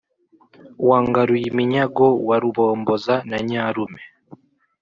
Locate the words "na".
3.29-3.37